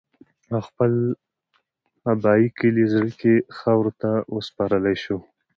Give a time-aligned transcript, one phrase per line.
[0.53, 0.91] او خپل
[2.13, 5.17] ابائي کلي زَړَه کښې خاورو ته اوسپارلے شو